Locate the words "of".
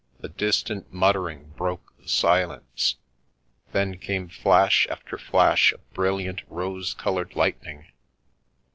5.73-5.93